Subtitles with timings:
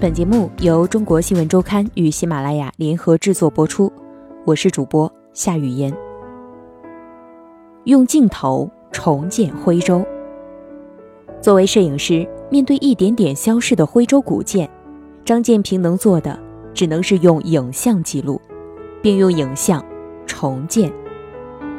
[0.00, 3.92] 本节目由中国新闻周刊与喜马拉雅联合制作播出，
[4.44, 5.92] 我是主播夏雨嫣。
[7.82, 10.06] 用镜头重建徽州。
[11.40, 14.70] 作为摄影师，面对一点点消逝的徽州古建，
[15.24, 16.38] 张建平能做的
[16.72, 18.40] 只能是用影像记录，
[19.02, 19.84] 并用影像
[20.28, 20.92] 重建。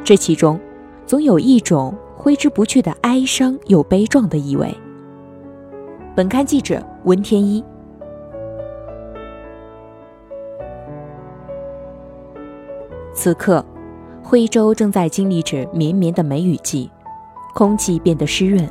[0.04, 0.60] 这其中，
[1.06, 4.76] 总有一种挥之不去的哀伤又悲壮的意味。
[6.14, 7.64] 本刊记者文天一。
[13.22, 13.62] 此刻，
[14.22, 16.90] 徽州正在经历着绵绵的梅雨季，
[17.52, 18.66] 空气变得湿润，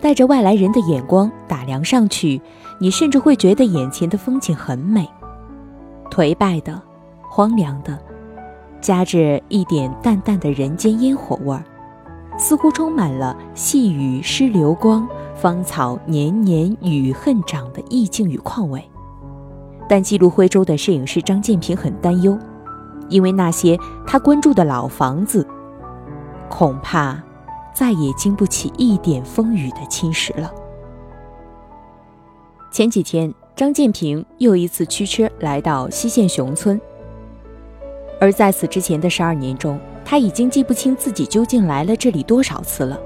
[0.00, 2.40] 带着外来人的眼光打量上去，
[2.78, 5.08] 你甚至会觉得眼前的风景很美。
[6.08, 6.80] 颓败的、
[7.28, 7.98] 荒凉的，
[8.80, 11.64] 夹着一点淡淡的人间烟火味儿，
[12.38, 18.88] 似乎充满了细雨湿流光、芳草年年与恨长的意境与况味。
[19.88, 22.38] 但记录徽州的摄影师张建平很担忧。
[23.10, 25.46] 因为那些他关注的老房子，
[26.48, 27.22] 恐怕
[27.74, 30.50] 再也经不起一点风雨的侵蚀了。
[32.70, 36.80] 前几天，张建平又一次驱车来到西县熊村，
[38.20, 42.98] 而在此之前的十二年中，他已经记不清自己究竟来了这里多少次了。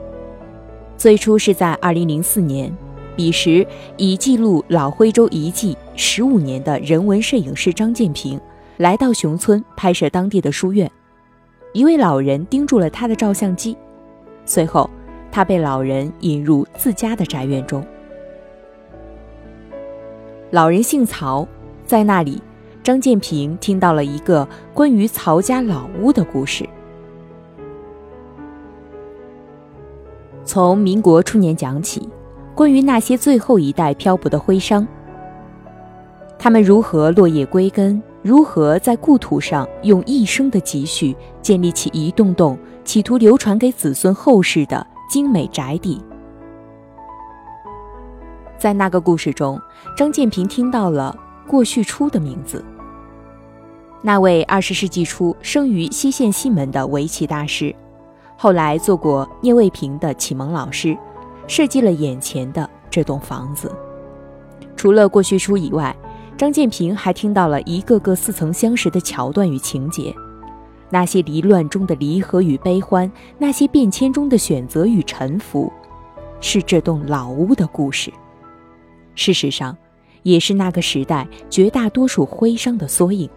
[0.96, 2.72] 最初是在二零零四年，
[3.16, 3.66] 彼时
[3.96, 8.40] 已记录老徽州遗迹十五年的人文摄影师张建平。
[8.76, 10.90] 来到熊村拍摄当地的书院，
[11.72, 13.76] 一位老人盯住了他的照相机。
[14.44, 14.90] 随后，
[15.30, 17.84] 他被老人引入自家的宅院中。
[20.50, 21.46] 老人姓曹，
[21.84, 22.42] 在那里，
[22.82, 26.68] 张建平听到了一个关于曹家老屋的故事。
[30.44, 32.08] 从民国初年讲起，
[32.56, 34.86] 关于那些最后一代漂泊的徽商，
[36.36, 38.02] 他们如何落叶归根。
[38.24, 46.02] 如何在故土上用一生的积蓄建立起一栋栋企图流传给子孙后世的精美宅邸？
[48.56, 49.60] 在那个故事中，
[49.94, 51.14] 张建平听到了
[51.46, 52.64] 过旭初的名字。
[54.00, 57.76] 那位二十世纪初生于西县西门的围棋大师，
[58.38, 60.96] 后来做过聂卫平的启蒙老师，
[61.46, 63.70] 设计了眼前的这栋房子。
[64.74, 65.94] 除了过旭初以外，
[66.36, 70.12] 张建平还听到了一个个似曾相识的桥段与情节，
[70.90, 75.72] 那些离乱中的离合与悲欢，那些变迁中的选择与沉浮，
[76.40, 78.12] 是这栋老屋的故事。
[79.14, 79.76] 事实上，
[80.24, 83.30] 也是那个时代绝大多数徽商的缩影。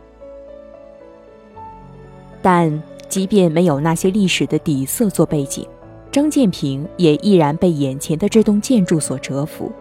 [2.41, 5.68] 但即便没有那些历史的底色做背景，
[6.12, 9.72] 张建平也依然被眼前的这栋建筑所折服。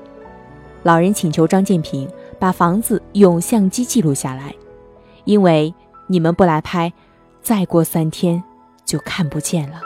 [0.83, 2.07] 老人请求张建平。
[2.39, 4.55] 把房子用相机记录下来，
[5.25, 5.75] 因为
[6.07, 6.93] 你们不来拍，
[7.43, 8.43] 再过三天
[8.85, 9.81] 就看不见了。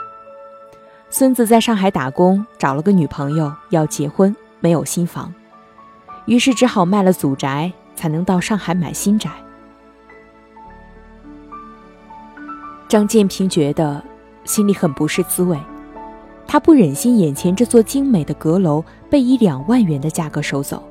[1.09, 5.33] 孙子在上海打工，找了个女朋友要结婚，没有新房，
[6.25, 9.29] 于是只好卖了祖宅，才能到上海买新宅。
[12.87, 14.03] 张建平觉得
[14.43, 15.57] 心里很不是滋味，
[16.45, 20.83] 他不忍心眼前这座精美的阁楼被以两万元的价格收走。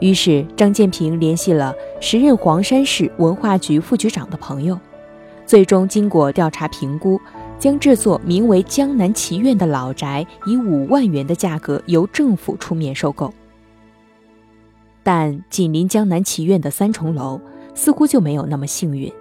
[0.00, 4.78] 于是，张建平联系了时任黄山市文化局副局长的朋友，
[5.44, 7.20] 最终经过调查评估，
[7.58, 13.34] 将这座名为江南棋院的老宅以五万元的价格由政府出面收购。
[15.02, 17.40] 但紧邻江南棋院的三重楼
[17.74, 19.12] 似乎就没有那么幸运，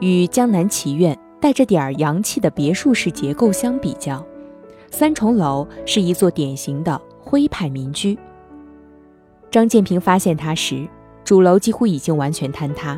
[0.00, 4.26] 与江南棋院带着点儿洋气的别墅式结构相比较，
[4.90, 8.18] 三重楼是一座典型的徽派民居。
[9.50, 10.86] 张建平发现它时，
[11.24, 12.96] 主楼几乎已经完全坍塌，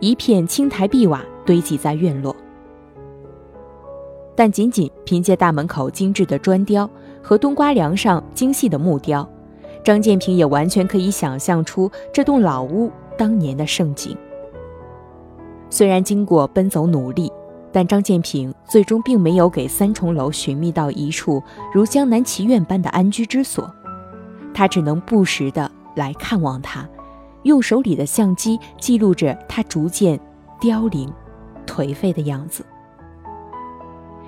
[0.00, 2.34] 一片青苔碧瓦堆积在院落。
[4.34, 6.88] 但仅仅凭借大门口精致的砖雕
[7.22, 9.28] 和冬瓜梁上精细的木雕，
[9.84, 14.16] 张建平也完全可以想象出这栋老屋当年的盛景。
[15.68, 17.30] 虽然经过奔走努力，
[17.70, 21.40] 但张建平最终并没有给三重楼寻觅到一处
[21.72, 23.72] 如江南奇院般的安居之所。
[24.52, 26.88] 他只能不时的来看望他，
[27.44, 30.18] 用手里的相机记录着他逐渐
[30.60, 31.12] 凋零、
[31.66, 32.64] 颓废的样子。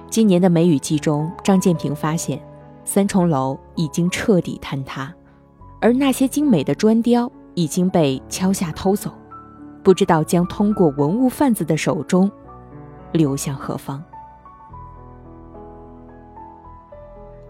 [0.08, 2.40] 今年的梅雨季中，张建平发现
[2.84, 5.12] 三重楼已经彻底坍塌，
[5.80, 9.10] 而那些精美的砖雕已经被敲下偷走，
[9.82, 12.30] 不知道将通过文物贩子的手中
[13.12, 14.02] 流向何方。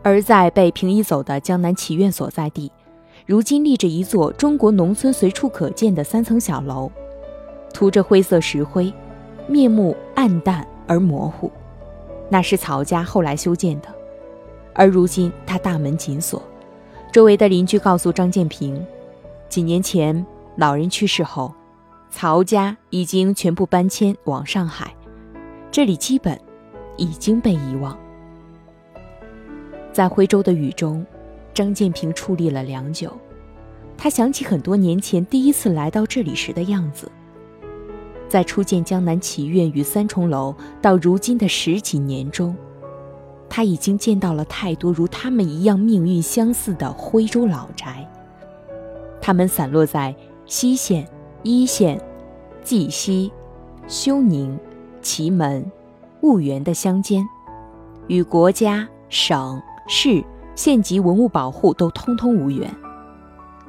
[0.03, 2.71] 而在被平移走的江南棋院所在地，
[3.25, 6.91] 如今立着一座中国农村随处可见的三层小楼，
[7.73, 8.93] 涂着灰色石灰，
[9.47, 11.51] 面目暗淡而模糊。
[12.29, 13.89] 那是曹家后来修建的，
[14.75, 16.43] 而如今他大门紧锁。
[17.13, 18.85] 周围的邻居告诉张建平，
[19.49, 20.25] 几年前
[20.57, 21.53] 老人去世后，
[22.11, 24.95] 曹家已经全部搬迁往上海，
[25.71, 26.41] 这里基本
[26.97, 27.97] 已经被遗忘。
[29.93, 31.05] 在徽州的雨中，
[31.53, 33.13] 张建平矗立了良久，
[33.97, 37.11] 他想起很多年前第一次来到这里时的样子。
[38.27, 42.57] 在初见江南祈院与三重楼到如今的十几年中，
[43.51, 48.09] 他已经见到了太多如他们一样命运相似的徽州老宅。
[49.21, 50.17] 他们散落在
[50.47, 51.07] 西县、
[51.43, 52.01] 一县、
[52.65, 53.31] 绩溪、
[53.87, 54.59] 休宁、
[55.03, 55.71] 祁门、
[56.23, 57.23] 婺源的乡间，
[58.07, 60.25] 与国家、省、市、
[60.55, 62.73] 县级文物保护都通通无缘。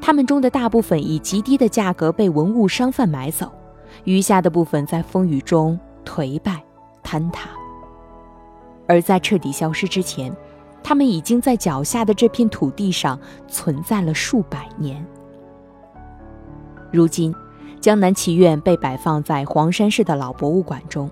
[0.01, 3.51] 他们中的大部分以极低的价格被文物商贩买走。
[4.05, 6.63] 余下的部分在风雨中颓败、
[7.03, 7.47] 坍塌，
[8.87, 10.35] 而在彻底消失之前，
[10.83, 13.17] 他们已经在脚下的这片土地上
[13.47, 15.05] 存在了数百年。
[16.91, 17.33] 如今，
[17.79, 21.09] 江南祈院被摆放在黄山市的老博物馆中，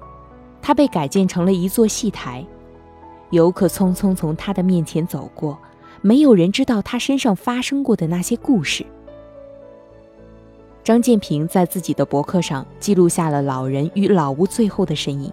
[0.59, 2.44] 它被改建成了一座戏台，
[3.31, 5.57] 游客匆匆从他的面前走过，
[6.01, 8.86] 没有人知道他身上发生过的那些故事。
[10.83, 15.31] 张建平在自己的博客上记录下了老人与老屋最后的身影，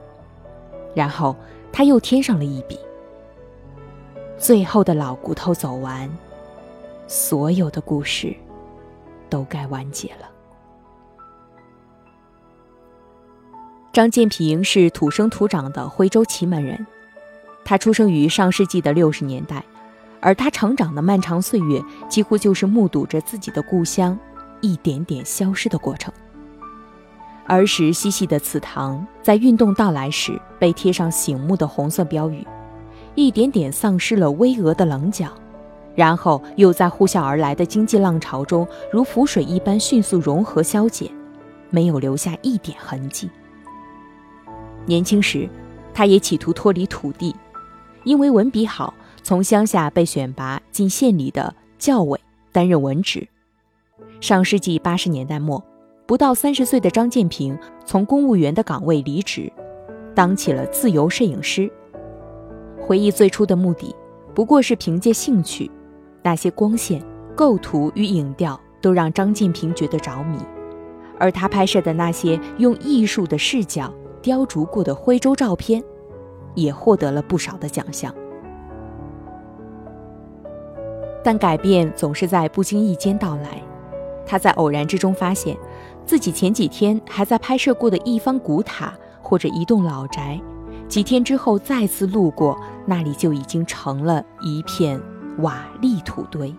[0.94, 1.34] 然后
[1.72, 2.78] 他又添上了一笔
[4.38, 6.08] ：“最后的老骨头走完，
[7.06, 8.34] 所有的故事
[9.30, 10.28] 都该完结了。”
[13.90, 16.86] 张建平是土生土长的徽州祁门人，
[17.68, 19.62] 他出生于上世纪的六十年代，
[20.20, 21.78] 而他成长的漫长岁月
[22.08, 24.18] 几乎就是目睹着自己的故乡。
[24.62, 26.10] 一点点消失的过程。
[27.46, 32.42] 儿时嬉戏的祠堂，在运动到来时被贴上醒目的红色标语，
[33.14, 35.28] 一点点丧失了巍峨的棱角，
[35.94, 41.10] 然后又在呼啸而来的经济浪潮中，如浮水一般迅速融合消解，
[41.68, 43.28] 没有留下一点痕迹。
[44.86, 45.46] 年轻时，
[45.92, 47.36] 他也企图脱离土地，
[48.08, 52.19] 因为文笔好，从乡下被选拔进县里的教委
[52.52, 53.28] 担任文职。
[54.19, 55.62] 上世纪八十年代末，
[56.06, 59.52] 不到三十岁的张建平从公务员的岗位离职，
[60.14, 61.70] 当起了自由摄影师。
[62.81, 63.94] 回忆最初的目的，
[64.34, 65.70] 不过是凭借兴趣，
[66.22, 67.04] 那些光线、
[67.37, 70.38] 构图与影调都让张建平觉得着迷，
[71.19, 75.84] 而他拍摄的那些用艺术的视角雕琢过的徽州照片，
[76.54, 78.14] 也获得了不少的奖项。
[81.22, 83.62] 但改变总是在不经意间到来。
[84.24, 85.56] 他在偶然之中发现，
[86.04, 88.92] 自己前几天还在拍摄过的一方古塔
[89.22, 90.38] 或者一栋老宅，
[90.86, 95.00] 几天之后再次路过那里，就已经成了一片
[95.38, 96.54] 瓦砾土堆。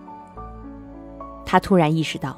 [1.45, 2.35] 他突然意识到，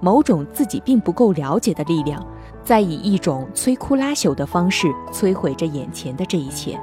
[0.00, 2.24] 某种自己并不够了解的力量，
[2.62, 6.78] 在以一种摧枯拉朽的方式摧毁着眼前的这一切，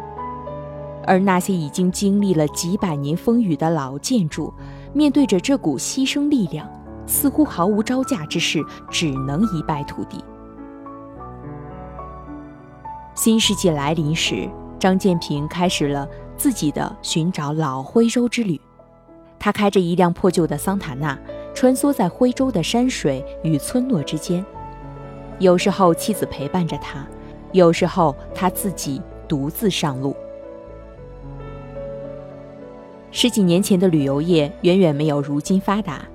[1.06, 4.54] 而那些已经经历了几百年风雨的老建筑，
[4.94, 6.68] 面对着这股牺牲力量。
[7.08, 10.24] 似乎毫无招架之势，只能一败涂地。
[13.16, 14.48] 新世纪来临时，
[14.80, 18.62] 张建平开始了自己的寻找老徽州之旅。
[19.40, 21.18] 他开着一辆破旧的桑塔纳，
[21.54, 24.46] 穿梭在徽州的山水与村落之间。
[25.40, 27.08] 有时候妻子陪伴着他，
[27.52, 30.16] 有时候他自己独自上路。
[33.12, 36.06] 十几年前的旅游业远远没有如今发达。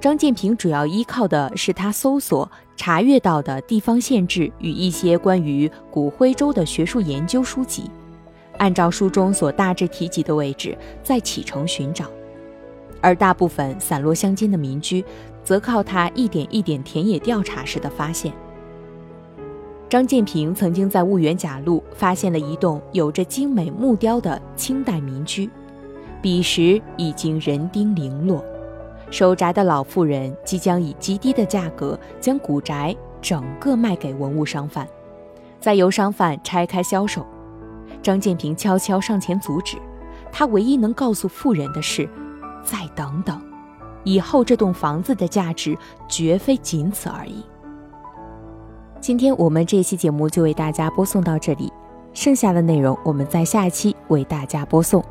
[0.00, 7.90] 张建平主要依靠的是他搜索查阅到的地方县志与一些关于古徽州的学术研究书籍，
[8.58, 12.06] 按照书中所大致提及的位置再启程寻找，
[13.00, 15.04] 而大部分散落乡间的民居，
[15.44, 18.32] 则靠他一点一点田野调查时的发现。
[19.88, 25.48] 张建平曾经在婺源甲路发现了一栋有着精美木雕的清代民居，
[26.20, 28.44] 彼时已经人丁零落。
[29.10, 34.86] 守宅的老妇人即将以极低的价格将古宅整个卖给文物商贩，
[35.58, 37.26] 再由商贩拆开销售。
[38.02, 39.78] 张建平悄悄上前阻止，
[40.30, 42.06] 他唯一能告诉妇人的是：
[42.70, 43.40] 再等等，
[44.04, 45.74] 以后这栋房子的价值
[46.06, 47.42] 绝非仅此而已。
[49.00, 51.72] 今天我们这期节目就为大家播送到这里，
[52.12, 55.02] 剩下的内容我们在下期为大家播送。